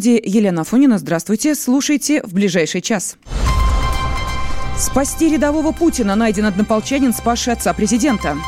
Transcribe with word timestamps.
студии 0.00 0.22
Елена 0.24 0.64
Фонина. 0.64 0.98
Здравствуйте. 0.98 1.54
Слушайте 1.54 2.22
в 2.22 2.32
ближайший 2.32 2.80
час. 2.80 3.16
Спасти 4.78 5.28
рядового 5.28 5.72
Путина 5.72 6.16
найден 6.16 6.46
однополчанин, 6.46 7.12
спасший 7.12 7.52
отца 7.52 7.74
президента. 7.74 8.38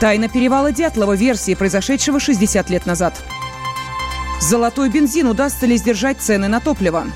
Тайна 0.00 0.28
перевала 0.28 0.70
Дятлова 0.70 1.16
версии 1.16 1.54
произошедшего 1.54 2.20
60 2.20 2.68
лет 2.68 2.84
назад. 2.84 3.14
Золотой 4.38 4.90
бензин 4.90 5.28
удастся 5.28 5.64
ли 5.64 5.78
сдержать 5.78 6.20
цены 6.20 6.48
на 6.48 6.60
топливо? 6.60 7.06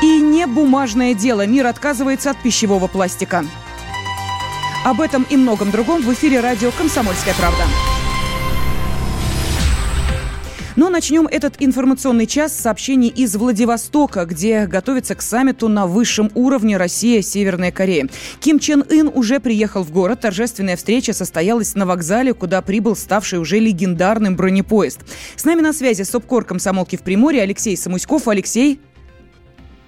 И 0.00 0.20
не 0.20 0.46
бумажное 0.46 1.14
дело. 1.14 1.46
Мир 1.46 1.66
отказывается 1.66 2.30
от 2.30 2.40
пищевого 2.40 2.86
пластика. 2.86 3.44
Об 4.84 5.00
этом 5.00 5.26
и 5.28 5.36
многом 5.36 5.72
другом 5.72 6.02
в 6.02 6.12
эфире 6.12 6.38
радио 6.38 6.70
«Комсомольская 6.70 7.34
правда». 7.34 7.64
Начнем 10.98 11.28
этот 11.28 11.54
информационный 11.60 12.26
час 12.26 12.52
с 12.52 12.60
сообщений 12.60 13.06
из 13.06 13.36
Владивостока, 13.36 14.24
где 14.24 14.66
готовится 14.66 15.14
к 15.14 15.22
саммиту 15.22 15.68
на 15.68 15.86
высшем 15.86 16.28
уровне 16.34 16.76
Россия-Северная 16.76 17.70
Корея. 17.70 18.08
Ким 18.40 18.58
Чен 18.58 18.82
Ын 18.90 19.08
уже 19.14 19.38
приехал 19.38 19.84
в 19.84 19.92
город. 19.92 20.22
Торжественная 20.22 20.76
встреча 20.76 21.12
состоялась 21.12 21.76
на 21.76 21.86
вокзале, 21.86 22.34
куда 22.34 22.62
прибыл 22.62 22.96
ставший 22.96 23.38
уже 23.38 23.60
легендарным 23.60 24.34
бронепоезд. 24.34 25.02
С 25.36 25.44
нами 25.44 25.60
на 25.60 25.72
связи 25.72 26.02
СОПКОР 26.02 26.44
комсомолки 26.46 26.96
в 26.96 27.02
Приморье 27.02 27.42
Алексей 27.42 27.76
Самуськов. 27.76 28.26
Алексей, 28.26 28.80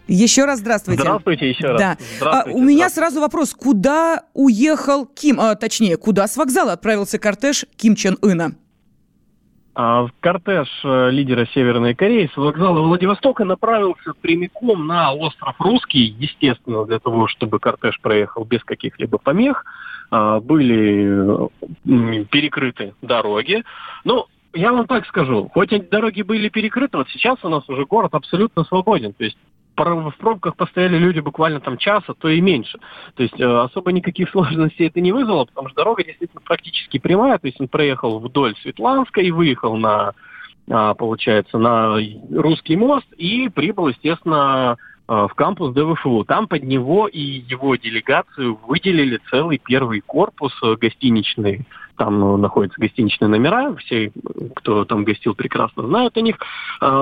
еще 0.07 0.45
раз 0.45 0.61
здравствуйте. 0.61 1.03
Здравствуйте 1.03 1.49
еще 1.49 1.67
раз. 1.73 1.81
Да. 1.81 1.99
А, 2.21 2.45
у 2.49 2.63
меня 2.63 2.89
сразу 2.89 3.21
вопрос, 3.21 3.53
куда 3.53 4.27
уехал 4.33 5.07
Ким, 5.07 5.41
а, 5.41 5.57
точнее, 5.57 5.97
куда 5.97 6.29
с 6.29 6.37
вокзала 6.37 6.75
отправился 6.75 7.19
кортеж 7.19 7.65
Ким 7.77 7.97
Чен 7.97 8.17
Ына? 8.23 8.55
А, 9.83 10.07
кортеж 10.21 10.69
э, 10.85 11.09
лидера 11.11 11.47
Северной 11.55 11.95
Кореи 11.95 12.31
с 12.35 12.37
вокзала 12.37 12.81
Владивостока 12.81 13.47
направился 13.47 14.13
прямиком 14.21 14.87
на 14.87 15.15
остров 15.15 15.55
Русский, 15.59 16.15
естественно, 16.19 16.85
для 16.85 16.99
того, 16.99 17.29
чтобы 17.29 17.61
кортеж 17.61 17.99
проехал 18.03 18.45
без 18.45 18.63
каких-либо 18.63 19.17
помех. 19.17 19.65
А, 20.11 20.39
были 20.39 21.49
перекрыты 22.31 22.93
дороги. 23.01 23.65
Ну, 24.05 24.27
я 24.53 24.71
вам 24.73 24.87
так 24.87 25.07
скажу, 25.07 25.49
хоть 25.49 25.73
эти 25.73 25.89
дороги 25.89 26.21
были 26.21 26.51
перекрыты, 26.51 26.99
вот 26.99 27.09
сейчас 27.09 27.39
у 27.43 27.49
нас 27.49 27.67
уже 27.67 27.87
город 27.87 28.13
абсолютно 28.13 28.65
свободен. 28.65 29.15
То 29.15 29.25
есть 29.25 29.39
в 29.85 30.17
пробках 30.19 30.57
постояли 30.57 30.99
люди 30.99 31.21
буквально 31.21 31.61
там 31.61 31.77
часа, 31.77 32.15
то 32.15 32.29
и 32.29 32.41
меньше. 32.41 32.79
То 33.15 33.23
есть 33.23 33.41
э, 33.41 33.45
особо 33.45 33.93
никаких 33.93 34.31
сложностей 34.33 34.87
это 34.87 35.01
не 35.01 35.13
вызвало, 35.13 35.45
потому 35.45 35.69
что 35.69 35.77
дорога 35.77 36.05
действительно 36.05 36.41
практически 36.43 36.99
прямая. 36.99 37.39
То 37.39 37.47
есть 37.47 37.61
он 37.61 37.69
проехал 37.69 38.19
вдоль 38.19 38.55
Светланска 38.63 39.21
и 39.21 39.31
выехал 39.31 39.77
на, 39.77 40.13
а, 40.71 40.95
получается, 40.95 41.59
на 41.59 41.99
Русский 42.31 42.77
мост 42.77 43.07
и 43.17 43.49
прибыл, 43.49 43.89
естественно, 43.89 44.77
э, 45.09 45.27
в 45.31 45.35
кампус 45.35 45.73
ДВФУ. 45.73 46.25
Там 46.25 46.47
под 46.47 46.63
него 46.65 47.09
и 47.09 47.21
его 47.21 47.77
делегацию 47.77 48.59
выделили 48.67 49.19
целый 49.31 49.59
первый 49.59 50.01
корпус 50.01 50.53
э, 50.63 50.77
гостиничный. 50.77 51.67
Там 51.97 52.41
находятся 52.41 52.81
гостиничные 52.81 53.29
номера, 53.29 53.75
все, 53.77 54.11
кто 54.57 54.87
там 54.87 55.05
гостил, 55.05 55.35
прекрасно 55.35 55.87
знают 55.87 56.17
о 56.17 56.23
них. 56.23 56.39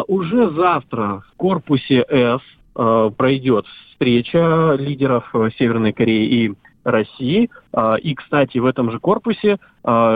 Уже 0.09 0.51
завтра 0.51 1.23
в 1.31 1.37
корпусе 1.37 2.05
С 2.11 2.41
пройдет 3.17 3.67
встреча 3.99 4.77
лидеров 4.79 5.29
э, 5.35 5.51
Северной 5.59 5.93
Кореи 5.93 6.27
и 6.27 6.53
России. 6.85 7.51
Э, 7.73 7.97
и, 8.01 8.15
кстати, 8.15 8.59
в 8.59 8.65
этом 8.65 8.91
же 8.93 9.01
корпусе 9.01 9.59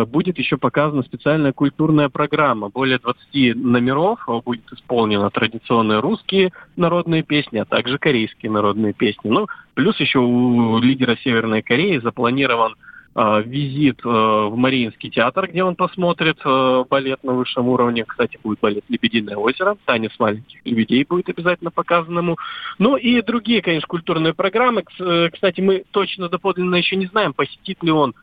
будет 0.09 0.37
еще 0.39 0.59
показана 0.59 1.03
специальная 1.03 1.55
культурная 1.55 2.11
программа. 2.11 2.69
Более 2.69 2.98
20 2.98 3.57
номеров 3.57 4.20
будет 4.45 4.70
исполнено 4.70 5.31
традиционные 5.31 6.01
русские 6.01 6.53
народные 6.77 7.23
песни, 7.23 7.59
а 7.59 7.64
также 7.64 7.97
корейские 7.97 8.53
народные 8.53 8.92
песни. 8.92 9.31
Ну, 9.31 9.47
плюс 9.73 9.98
еще 9.98 10.19
у 10.19 10.79
лидера 10.79 11.17
Северной 11.17 11.63
Кореи 11.63 11.97
запланирован 11.98 12.75
Э, 12.75 12.92
визит 13.14 14.00
э, 14.05 14.08
в 14.08 14.56
Мариинский 14.56 15.11
театр, 15.11 15.48
где 15.48 15.62
он 15.62 15.77
посмотрит 15.77 16.39
э, 16.45 16.84
балет 16.89 17.23
на 17.23 17.34
высшем 17.34 17.68
уровне. 17.68 18.05
Кстати, 18.06 18.39
будет 18.42 18.61
балет 18.61 18.84
«Лебединое 18.89 19.36
озеро», 19.36 19.77
танец 19.84 20.12
маленьких 20.18 20.64
лебедей 20.64 21.05
будет 21.05 21.28
обязательно 21.28 21.70
показанному. 21.70 22.39
Ну 22.78 22.96
и 22.96 23.20
другие, 23.20 23.61
конечно, 23.61 23.86
культурные 23.86 24.33
программы. 24.33 24.83
Кстати, 24.83 25.61
мы 25.61 25.84
точно 25.90 26.28
доподлинно 26.28 26.77
еще 26.77 26.96
не 26.96 27.06
знаем, 27.06 27.34
посетит 27.34 27.83
ли 27.83 27.90
он 27.90 28.14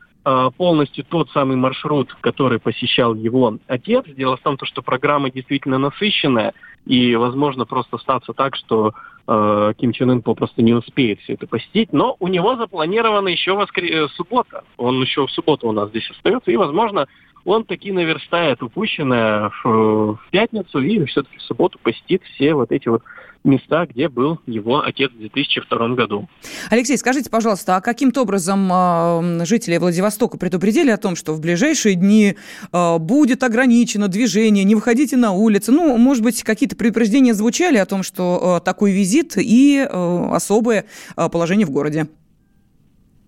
полностью 0.56 1.04
тот 1.04 1.30
самый 1.30 1.56
маршрут, 1.56 2.14
который 2.20 2.58
посещал 2.58 3.14
его 3.14 3.58
отец. 3.68 4.04
Дело 4.06 4.36
в 4.36 4.40
том, 4.40 4.58
что 4.62 4.82
программа 4.82 5.30
действительно 5.30 5.78
насыщенная, 5.78 6.52
и 6.86 7.14
возможно 7.16 7.66
просто 7.66 7.98
статься 7.98 8.32
так, 8.32 8.56
что 8.56 8.94
э, 9.26 9.72
Ким 9.78 9.92
Чен 9.92 10.10
Ын 10.10 10.22
попросту 10.22 10.62
не 10.62 10.72
успеет 10.72 11.20
все 11.20 11.34
это 11.34 11.46
посетить. 11.46 11.92
Но 11.92 12.16
у 12.18 12.28
него 12.28 12.56
запланирована 12.56 13.28
еще 13.28 13.54
воскр... 13.54 13.82
Э, 13.84 14.08
суббота. 14.08 14.64
Он 14.76 15.00
еще 15.00 15.26
в 15.26 15.30
субботу 15.30 15.68
у 15.68 15.72
нас 15.72 15.90
здесь 15.90 16.10
остается, 16.10 16.50
и, 16.50 16.56
возможно, 16.56 17.06
он 17.44 17.64
таки 17.64 17.92
наверстает 17.92 18.62
упущенное 18.62 19.50
в, 19.64 20.18
пятницу 20.30 20.80
и 20.80 21.04
все-таки 21.06 21.38
в 21.38 21.42
субботу 21.42 21.78
посетит 21.82 22.22
все 22.34 22.54
вот 22.54 22.72
эти 22.72 22.88
вот 22.88 23.02
места, 23.44 23.86
где 23.86 24.08
был 24.08 24.38
его 24.46 24.84
отец 24.84 25.10
в 25.12 25.18
2002 25.18 25.88
году. 25.90 26.28
Алексей, 26.70 26.98
скажите, 26.98 27.30
пожалуйста, 27.30 27.76
а 27.76 27.80
каким-то 27.80 28.22
образом 28.22 28.70
э, 28.70 29.44
жители 29.46 29.78
Владивостока 29.78 30.36
предупредили 30.36 30.90
о 30.90 30.98
том, 30.98 31.16
что 31.16 31.32
в 31.32 31.40
ближайшие 31.40 31.94
дни 31.94 32.36
э, 32.72 32.98
будет 32.98 33.42
ограничено 33.42 34.08
движение, 34.08 34.64
не 34.64 34.74
выходите 34.74 35.16
на 35.16 35.32
улицы? 35.32 35.72
Ну, 35.72 35.96
может 35.96 36.22
быть, 36.22 36.42
какие-то 36.42 36.76
предупреждения 36.76 37.32
звучали 37.32 37.78
о 37.78 37.86
том, 37.86 38.02
что 38.02 38.58
э, 38.60 38.64
такой 38.64 38.92
визит 38.92 39.34
и 39.36 39.88
особое 39.90 40.84
положение 41.16 41.66
в 41.66 41.70
городе? 41.70 42.08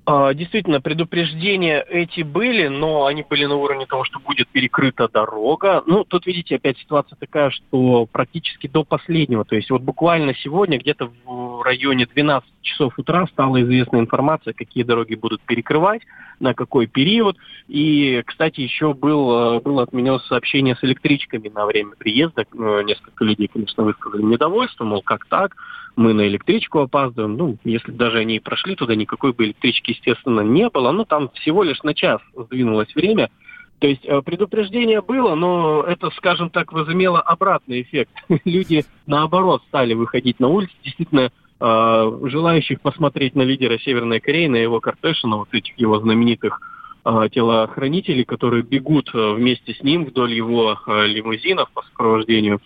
А, 0.04 0.34
действительно, 0.34 0.80
предупреждения 0.80 1.80
эти 1.88 2.22
были, 2.22 2.66
но 2.66 3.06
они 3.06 3.24
были 3.28 3.44
на 3.44 3.54
уровне 3.54 3.86
того, 3.86 4.04
что 4.04 4.18
будет 4.18 4.48
перекрыта 4.48 5.08
дорога. 5.08 5.82
Ну, 5.86 6.04
тут, 6.04 6.26
видите, 6.26 6.56
опять 6.56 6.78
ситуация 6.78 7.16
такая, 7.16 7.50
что 7.50 8.06
практически 8.06 8.66
до 8.66 8.82
последнего, 8.82 9.44
то 9.44 9.54
есть 9.54 9.70
вот 9.70 9.82
буквально 9.82 10.34
сегодня, 10.34 10.78
где-то 10.78 11.12
в 11.24 11.51
районе 11.62 12.06
12 12.06 12.48
часов 12.62 12.98
утра 12.98 13.26
стала 13.26 13.62
известна 13.62 13.98
информация, 13.98 14.52
какие 14.52 14.84
дороги 14.84 15.14
будут 15.14 15.40
перекрывать, 15.42 16.02
на 16.40 16.54
какой 16.54 16.86
период. 16.86 17.36
И, 17.68 18.22
кстати, 18.26 18.60
еще 18.60 18.94
был, 18.94 19.60
было 19.60 19.82
отменено 19.82 20.18
сообщение 20.20 20.76
с 20.76 20.84
электричками 20.84 21.48
на 21.48 21.66
время 21.66 21.92
приезда. 21.96 22.42
Э, 22.42 22.82
несколько 22.84 23.24
людей, 23.24 23.48
конечно, 23.48 23.84
высказали 23.84 24.22
недовольство, 24.22 24.84
мол, 24.84 25.02
как 25.02 25.26
так? 25.26 25.56
мы 25.96 26.14
на 26.14 26.26
электричку 26.26 26.80
опаздываем. 26.80 27.36
Ну, 27.36 27.58
если 27.64 27.92
даже 27.92 28.18
они 28.18 28.36
и 28.36 28.40
прошли 28.40 28.74
туда, 28.74 28.94
никакой 28.94 29.32
бы 29.32 29.44
электрички, 29.44 29.90
естественно, 29.90 30.40
не 30.40 30.68
было. 30.68 30.90
Но 30.90 31.04
там 31.04 31.30
всего 31.34 31.62
лишь 31.62 31.82
на 31.82 31.94
час 31.94 32.20
сдвинулось 32.34 32.94
время. 32.94 33.30
То 33.78 33.88
есть 33.88 34.04
э, 34.04 34.22
предупреждение 34.22 35.02
было, 35.02 35.34
но 35.34 35.82
это, 35.82 36.10
скажем 36.10 36.50
так, 36.50 36.72
возымело 36.72 37.20
обратный 37.20 37.82
эффект. 37.82 38.12
Люди, 38.44 38.84
наоборот, 39.06 39.62
стали 39.68 39.94
выходить 39.94 40.38
на 40.38 40.48
улицы. 40.48 40.72
Действительно, 40.84 41.20
э, 41.20 41.30
желающих 41.62 42.80
посмотреть 42.80 43.34
на 43.34 43.42
лидера 43.42 43.78
Северной 43.78 44.20
Кореи, 44.20 44.46
на 44.46 44.56
его 44.56 44.80
кортеж, 44.80 45.22
на 45.24 45.36
вот 45.36 45.48
этих 45.52 45.78
его 45.78 46.00
знаменитых 46.00 46.60
э, 47.04 47.28
телохранителей, 47.32 48.24
которые 48.24 48.62
бегут 48.62 49.10
вместе 49.12 49.74
с 49.74 49.82
ним 49.82 50.06
вдоль 50.06 50.32
его 50.32 50.78
лимузинов 50.86 51.70
по 51.72 51.82
сопровождению 51.82 52.60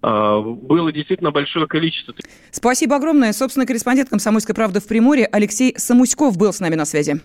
а, 0.00 0.40
было 0.40 0.92
действительно 0.92 1.30
большое 1.30 1.66
количество. 1.66 2.14
Спасибо 2.50 2.96
огромное. 2.96 3.32
Собственно, 3.32 3.66
корреспондент 3.66 4.08
«Комсомольской 4.08 4.54
правды» 4.54 4.80
в 4.80 4.86
Приморье 4.86 5.26
Алексей 5.26 5.74
Самуськов 5.76 6.36
был 6.36 6.52
с 6.52 6.60
нами 6.60 6.76
на 6.76 6.84
связи. 6.84 7.20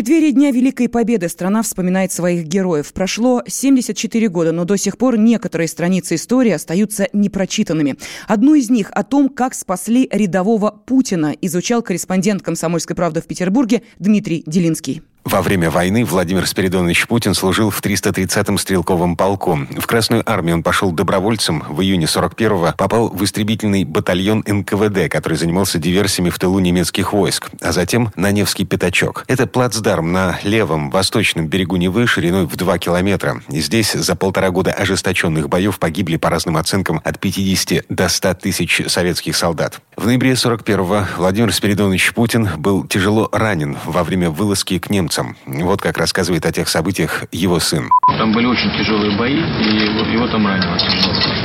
Преддверии 0.00 0.30
Дня 0.30 0.50
Великой 0.50 0.88
Победы 0.88 1.28
страна 1.28 1.60
вспоминает 1.62 2.10
своих 2.10 2.46
героев. 2.46 2.90
Прошло 2.94 3.42
74 3.46 4.28
года, 4.30 4.50
но 4.50 4.64
до 4.64 4.78
сих 4.78 4.96
пор 4.96 5.18
некоторые 5.18 5.68
страницы 5.68 6.14
истории 6.14 6.52
остаются 6.52 7.08
непрочитанными. 7.12 7.96
Одну 8.26 8.54
из 8.54 8.70
них 8.70 8.90
о 8.92 9.04
том, 9.04 9.28
как 9.28 9.52
спасли 9.52 10.08
рядового 10.10 10.70
Путина, 10.70 11.34
изучал 11.42 11.82
корреспондент 11.82 12.40
«Комсомольской 12.40 12.96
правды» 12.96 13.20
в 13.20 13.26
Петербурге 13.26 13.82
Дмитрий 13.98 14.42
Делинский. 14.46 15.02
Во 15.24 15.42
время 15.42 15.70
войны 15.70 16.04
Владимир 16.04 16.46
Спиридонович 16.46 17.06
Путин 17.06 17.34
служил 17.34 17.70
в 17.70 17.80
330-м 17.82 18.56
стрелковом 18.56 19.16
полку. 19.16 19.60
В 19.78 19.86
Красную 19.86 20.28
армию 20.28 20.56
он 20.56 20.62
пошел 20.62 20.92
добровольцем. 20.92 21.62
В 21.68 21.82
июне 21.82 22.06
41-го 22.06 22.74
попал 22.76 23.10
в 23.10 23.22
истребительный 23.22 23.84
батальон 23.84 24.42
НКВД, 24.46 25.10
который 25.10 25.36
занимался 25.36 25.78
диверсиями 25.78 26.30
в 26.30 26.38
тылу 26.38 26.58
немецких 26.58 27.12
войск, 27.12 27.50
а 27.60 27.72
затем 27.72 28.10
на 28.16 28.32
Невский 28.32 28.64
пятачок. 28.64 29.24
Это 29.28 29.46
плацдарм 29.46 30.10
на 30.10 30.38
левом, 30.42 30.90
восточном 30.90 31.48
берегу 31.48 31.76
Невы 31.76 32.06
шириной 32.06 32.46
в 32.46 32.56
2 32.56 32.78
километра. 32.78 33.42
Здесь 33.48 33.92
за 33.92 34.16
полтора 34.16 34.50
года 34.50 34.72
ожесточенных 34.72 35.48
боев 35.48 35.78
погибли 35.78 36.16
по 36.16 36.30
разным 36.30 36.56
оценкам 36.56 37.00
от 37.04 37.18
50 37.18 37.84
до 37.90 38.08
100 38.08 38.34
тысяч 38.34 38.82
советских 38.86 39.36
солдат. 39.36 39.80
В 39.96 40.06
ноябре 40.06 40.32
41-го 40.32 41.06
Владимир 41.18 41.52
Спиридонович 41.52 42.14
Путин 42.14 42.48
был 42.56 42.86
тяжело 42.86 43.28
ранен 43.32 43.76
во 43.84 44.02
время 44.02 44.30
вылазки 44.30 44.78
к 44.78 44.88
немцам 44.88 45.09
немцам. 45.10 45.36
Вот 45.46 45.80
как 45.82 45.98
рассказывает 45.98 46.46
о 46.46 46.52
тех 46.52 46.68
событиях 46.68 47.24
его 47.32 47.58
сын. 47.58 47.90
Там 48.18 48.32
были 48.32 48.46
очень 48.46 48.70
тяжелые 48.78 49.10
бои, 49.16 49.34
и 49.34 50.12
его 50.12 50.26
там 50.28 50.46
ранило 50.46 50.76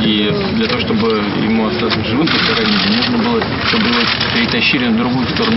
И 0.02 0.30
для 0.56 0.68
того, 0.68 0.82
чтобы 0.82 1.08
ему 1.42 1.68
остаться 1.68 2.04
живым 2.06 2.28
после 2.28 2.54
ранения, 2.54 2.98
нужно 2.98 3.18
было, 3.18 3.42
чтобы 3.68 3.88
его 3.88 4.00
перетащили 4.34 4.88
на 4.88 4.98
другую 4.98 5.28
сторону. 5.30 5.56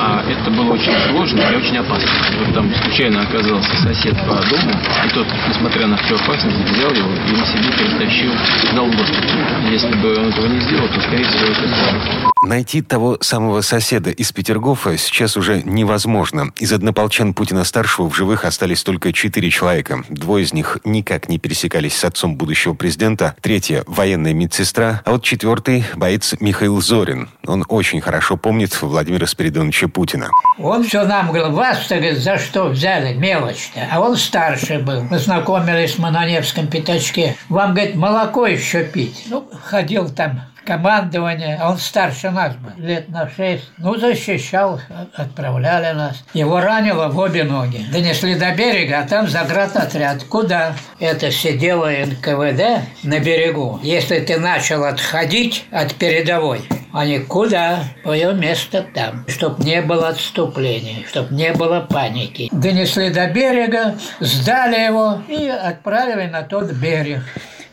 А 0.00 0.24
это 0.28 0.50
было 0.50 0.72
очень 0.72 0.92
сложно 1.10 1.40
и 1.40 1.56
очень 1.56 1.78
опасно. 1.78 2.08
Вот 2.38 2.54
там 2.54 2.72
случайно 2.96 3.20
оказался 3.24 3.76
сосед 3.82 4.16
по 4.26 4.36
дому, 4.48 4.72
и 5.04 5.08
тот, 5.10 5.26
несмотря 5.48 5.86
на 5.86 5.98
всю 5.98 6.14
опасность, 6.14 6.56
взял 6.56 6.90
его 6.92 7.12
и 7.12 7.32
на 7.32 7.44
себе 7.44 7.70
перетащил, 7.76 8.32
дал 8.74 8.86
в 8.86 9.70
Если 9.70 9.94
бы 10.00 10.16
он 10.16 10.28
этого 10.28 10.46
не 10.46 10.60
сделал, 10.60 10.88
то, 10.88 11.00
скорее 11.02 11.24
всего, 11.26 11.50
это 11.50 12.26
Найти 12.42 12.80
того 12.80 13.18
самого 13.20 13.60
соседа 13.60 14.10
из 14.10 14.30
Петергофа 14.30 14.96
сейчас 14.98 15.36
уже 15.36 15.62
невозможно. 15.64 16.52
Из 16.60 16.72
однополчан 16.72 17.34
Путина-старшего 17.34 18.08
в 18.08 18.14
живых 18.14 18.44
остались 18.44 18.84
только 18.84 19.12
четыре 19.12 19.50
человека. 19.50 20.04
Двое 20.08 20.44
из 20.44 20.52
них 20.52 20.78
никак 20.84 21.28
не 21.28 21.38
пересекались 21.38 21.96
с 21.96 22.04
отцом 22.04 22.36
будущего 22.36 22.74
президента. 22.74 23.34
Третья– 23.40 23.82
военная 23.86 24.32
медсестра. 24.32 25.02
А 25.04 25.12
вот 25.12 25.24
четвертый– 25.24 25.84
боец 25.96 26.36
Михаил 26.38 26.80
Зорин. 26.80 27.30
Он 27.46 27.64
очень 27.68 28.00
хорошо 28.00 28.36
помнит 28.36 28.80
Владимира 28.80 29.26
Спиридоновича 29.26 29.88
Путина. 29.88 30.28
Он 30.58 30.84
все 30.84 31.04
нам 31.04 31.32
говорил, 31.32 31.50
говорит, 31.50 32.18
за 32.18 32.38
что 32.38 32.68
взяли, 32.86 33.14
мелочь-то. 33.14 33.88
А 33.90 34.00
он 34.00 34.16
старше 34.16 34.78
был. 34.78 35.02
Мы 35.02 35.18
знакомились 35.18 35.98
мы 35.98 36.10
на 36.10 36.24
Невском 36.24 36.68
пятачке. 36.68 37.36
Вам, 37.48 37.74
говорит, 37.74 37.96
молоко 37.96 38.46
еще 38.46 38.84
пить. 38.84 39.24
Ну, 39.28 39.48
ходил 39.64 40.08
там 40.08 40.42
командование, 40.64 41.60
он 41.62 41.78
старше 41.78 42.30
нас 42.30 42.54
был, 42.56 42.72
лет 42.84 43.08
на 43.08 43.30
шесть. 43.30 43.70
Ну, 43.78 43.96
защищал, 43.96 44.80
отправляли 45.14 45.94
нас. 45.94 46.24
Его 46.34 46.60
ранило 46.60 47.08
в 47.08 47.18
обе 47.18 47.44
ноги. 47.44 47.86
Донесли 47.92 48.34
до 48.34 48.52
берега, 48.54 49.00
а 49.00 49.06
там 49.06 49.28
заградотряд. 49.28 50.24
Куда? 50.24 50.74
Это 50.98 51.30
сидело 51.30 51.88
НКВД 51.88 52.84
на 53.04 53.20
берегу. 53.20 53.78
Если 53.82 54.18
ты 54.20 54.38
начал 54.38 54.84
отходить 54.84 55.64
от 55.70 55.94
передовой, 55.94 56.62
они 56.96 57.18
куда? 57.18 57.84
Твое 58.02 58.32
место 58.32 58.84
там. 58.94 59.26
Чтоб 59.28 59.58
не 59.58 59.82
было 59.82 60.08
отступлений, 60.08 61.04
чтоб 61.08 61.30
не 61.30 61.52
было 61.52 61.80
паники. 61.80 62.48
Донесли 62.50 63.10
до 63.10 63.28
берега, 63.28 63.98
сдали 64.20 64.80
его 64.80 65.20
и 65.28 65.46
отправили 65.46 66.26
на 66.28 66.42
тот 66.42 66.72
берег. 66.72 67.20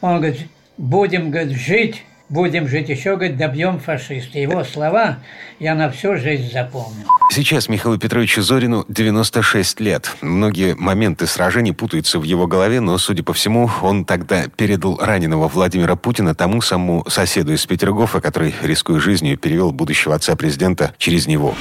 Он 0.02 0.18
говорит, 0.18 0.42
будем 0.78 1.31
говорит, 1.31 1.58
жить 1.58 2.04
будем 2.33 2.68
жить 2.68 2.89
еще, 2.89 3.15
говорит, 3.15 3.38
добьем 3.38 3.80
фашиста. 3.80 4.39
Его 4.39 4.63
слова 4.63 5.19
я 5.59 5.75
на 5.75 5.91
всю 5.91 6.18
жизнь 6.18 6.51
запомнил. 6.51 7.07
Сейчас 7.31 7.69
Михаилу 7.69 7.97
Петровичу 7.97 8.41
Зорину 8.41 8.85
96 8.89 9.80
лет. 9.80 10.12
Многие 10.21 10.75
моменты 10.75 11.27
сражений 11.27 11.74
путаются 11.74 12.19
в 12.19 12.24
его 12.24 12.47
голове, 12.47 12.80
но, 12.80 12.97
судя 12.97 13.24
по 13.24 13.33
всему, 13.33 13.69
он 13.81 14.03
тогда 14.03 14.47
передал 14.56 14.97
раненого 14.97 15.47
Владимира 15.47 15.95
Путина 15.95 16.35
тому 16.35 16.62
самому 16.62 17.06
соседу 17.07 17.53
из 17.53 17.65
Петергофа, 17.65 18.19
который, 18.19 18.53
рискуя 18.63 19.00
жизнью, 19.00 19.38
перевел 19.38 19.71
будущего 19.71 20.15
отца 20.15 20.36
президента 20.36 20.94
через 20.97 21.27
него. 21.27 21.56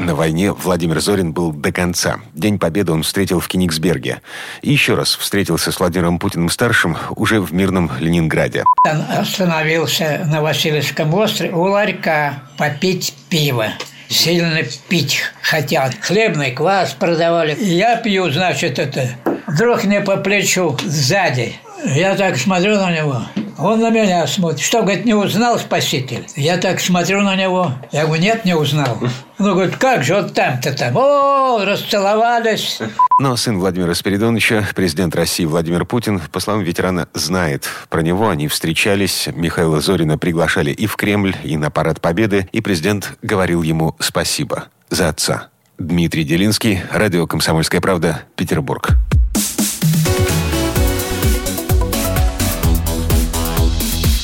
На 0.00 0.14
войне 0.14 0.52
Владимир 0.52 1.00
Зорин 1.00 1.32
был 1.32 1.52
до 1.52 1.70
конца. 1.70 2.18
День 2.34 2.58
Победы 2.58 2.92
он 2.92 3.04
встретил 3.04 3.38
в 3.38 3.46
Кенигсберге. 3.46 4.20
И 4.62 4.72
еще 4.72 4.94
раз 4.94 5.14
встретился 5.14 5.70
с 5.70 5.78
Владимиром 5.78 6.18
Путиным-старшим 6.18 6.96
уже 7.10 7.40
в 7.40 7.52
мирном 7.52 7.90
Ленинграде. 8.00 8.64
Он 8.84 9.02
остановился 9.16 10.03
на 10.24 10.42
Васильевском 10.42 11.12
острове 11.14 11.52
у 11.52 11.62
ларька 11.62 12.42
попить 12.56 13.14
пиво 13.28 13.68
сильно 14.08 14.60
пить 14.88 15.22
хотят. 15.42 15.94
Хлебный 16.00 16.52
квас 16.52 16.92
продавали. 16.92 17.56
Я 17.60 17.96
пью, 17.96 18.30
значит, 18.30 18.78
это. 18.78 19.08
Вдруг 19.46 19.84
мне 19.84 20.00
по 20.00 20.16
плечу 20.16 20.76
сзади. 20.84 21.54
Я 21.84 22.14
так 22.14 22.36
смотрю 22.36 22.76
на 22.76 22.96
него. 22.96 23.22
Он 23.58 23.80
на 23.80 23.90
меня 23.90 24.26
смотрит. 24.26 24.60
Что, 24.60 24.82
говорит, 24.82 25.04
не 25.04 25.14
узнал 25.14 25.58
спаситель? 25.58 26.26
Я 26.34 26.56
так 26.56 26.80
смотрю 26.80 27.20
на 27.20 27.36
него. 27.36 27.72
Я 27.92 28.06
говорю, 28.06 28.22
нет, 28.22 28.44
не 28.44 28.54
узнал. 28.54 28.98
Ну, 29.38 29.54
говорит, 29.54 29.76
как 29.76 30.04
же 30.04 30.14
вот 30.14 30.32
там-то 30.32 30.72
там? 30.72 30.96
О, 30.96 31.64
расцеловались. 31.64 32.78
Но 33.18 33.36
сын 33.36 33.58
Владимира 33.58 33.94
Спиридоновича, 33.94 34.66
президент 34.74 35.14
России 35.16 35.44
Владимир 35.44 35.84
Путин, 35.84 36.20
по 36.32 36.38
словам 36.40 36.62
ветерана, 36.62 37.08
знает 37.14 37.68
про 37.88 38.02
него. 38.02 38.28
Они 38.28 38.46
встречались, 38.46 39.28
Михаила 39.34 39.80
Зорина 39.80 40.18
приглашали 40.18 40.70
и 40.70 40.86
в 40.86 40.96
Кремль, 40.96 41.34
и 41.42 41.56
на 41.56 41.70
Парад 41.70 42.00
Победы, 42.00 42.48
и 42.52 42.60
президент 42.60 43.18
говорил 43.22 43.62
ему 43.62 43.96
спасибо 43.98 44.66
за 44.90 45.08
отца. 45.08 45.48
Дмитрий 45.78 46.22
Делинский, 46.24 46.82
радио 46.92 47.26
«Комсомольская 47.26 47.80
правда», 47.80 48.22
Петербург. 48.36 48.90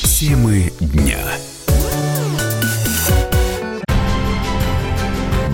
Темы 0.03 0.71
дня. 0.79 1.17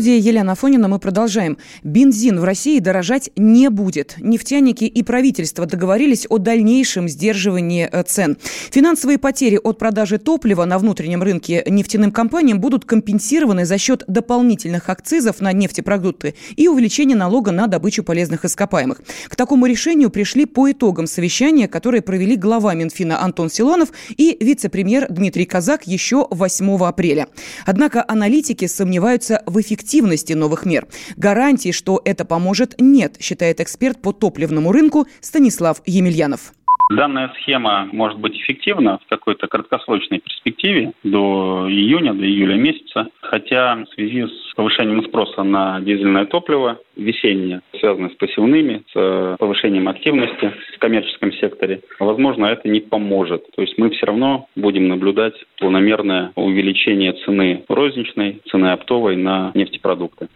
Студии 0.00 0.18
Елена 0.18 0.52
Афонина 0.52 0.88
мы 0.88 0.98
продолжаем. 0.98 1.58
Бензин 1.82 2.40
в 2.40 2.44
России 2.44 2.78
дорожать 2.78 3.28
не 3.36 3.68
будет. 3.68 4.14
Нефтяники 4.18 4.84
и 4.84 5.02
правительство 5.02 5.66
договорились 5.66 6.24
о 6.30 6.38
дальнейшем 6.38 7.06
сдерживании 7.06 7.86
э, 7.92 8.02
цен. 8.04 8.38
Финансовые 8.70 9.18
потери 9.18 9.60
от 9.62 9.78
продажи 9.78 10.16
топлива 10.16 10.64
на 10.64 10.78
внутреннем 10.78 11.22
рынке 11.22 11.62
нефтяным 11.66 12.12
компаниям 12.12 12.60
будут 12.60 12.86
компенсированы 12.86 13.66
за 13.66 13.76
счет 13.76 14.02
дополнительных 14.06 14.88
акцизов 14.88 15.42
на 15.42 15.52
нефтепродукты 15.52 16.34
и 16.56 16.66
увеличения 16.66 17.14
налога 17.14 17.50
на 17.50 17.66
добычу 17.66 18.02
полезных 18.02 18.46
ископаемых. 18.46 19.02
К 19.28 19.36
такому 19.36 19.66
решению 19.66 20.08
пришли 20.08 20.46
по 20.46 20.70
итогам 20.70 21.06
совещания, 21.06 21.68
которое 21.68 22.00
провели 22.00 22.36
глава 22.36 22.72
Минфина 22.72 23.22
Антон 23.22 23.50
Силонов 23.50 23.90
и 24.16 24.34
вице-премьер 24.40 25.08
Дмитрий 25.10 25.44
Казак 25.44 25.86
еще 25.86 26.26
8 26.30 26.84
апреля. 26.86 27.28
Однако 27.66 28.02
аналитики 28.08 28.66
сомневаются 28.66 29.42
в 29.44 29.60
эффективности 29.60 29.89
эффективности 29.90 30.34
новых 30.34 30.66
мер. 30.66 30.86
Гарантий, 31.16 31.72
что 31.72 32.00
это 32.04 32.24
поможет, 32.24 32.74
нет, 32.78 33.16
считает 33.18 33.60
эксперт 33.60 34.00
по 34.00 34.12
топливному 34.12 34.70
рынку 34.70 35.06
Станислав 35.20 35.82
Емельянов. 35.84 36.52
Данная 36.90 37.32
схема 37.36 37.88
может 37.92 38.18
быть 38.18 38.36
эффективна 38.36 38.98
в 38.98 39.08
какой-то 39.08 39.46
краткосрочной 39.46 40.18
перспективе 40.18 40.92
до 41.04 41.66
июня, 41.68 42.12
до 42.14 42.24
июля 42.24 42.56
месяца, 42.56 43.06
хотя 43.20 43.76
в 43.76 43.94
связи 43.94 44.26
с 44.26 44.54
повышением 44.56 45.04
спроса 45.04 45.44
на 45.44 45.80
дизельное 45.80 46.26
топливо 46.26 46.80
весеннее, 46.96 47.60
связанное 47.78 48.10
с 48.10 48.14
посевными, 48.14 48.82
с 48.92 49.36
повышением 49.38 49.88
активности 49.88 50.52
в 50.74 50.78
коммерческом 50.80 51.32
секторе, 51.34 51.80
возможно, 52.00 52.46
это 52.46 52.68
не 52.68 52.80
поможет. 52.80 53.44
То 53.54 53.62
есть 53.62 53.78
мы 53.78 53.90
все 53.90 54.06
равно 54.06 54.48
будем 54.56 54.88
наблюдать 54.88 55.34
планомерное 55.58 56.32
увеличение 56.34 57.12
цены 57.24 57.64
розничной, 57.68 58.40
цены 58.50 58.72
оптовой 58.72 59.14
на 59.14 59.52
нефтепродукты. 59.54 60.26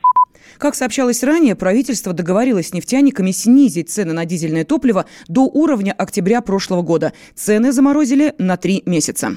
Как 0.58 0.74
сообщалось 0.74 1.22
ранее, 1.22 1.54
правительство 1.54 2.12
договорилось 2.12 2.68
с 2.68 2.72
нефтяниками 2.72 3.30
снизить 3.30 3.90
цены 3.90 4.12
на 4.12 4.24
дизельное 4.24 4.64
топливо 4.64 5.06
до 5.28 5.42
уровня 5.42 5.92
октября 5.92 6.40
прошлого 6.40 6.82
года. 6.82 7.12
Цены 7.34 7.72
заморозили 7.72 8.34
на 8.38 8.56
три 8.56 8.82
месяца. 8.86 9.36